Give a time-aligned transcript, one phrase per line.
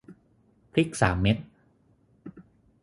[0.73, 1.37] พริกสามเม็ด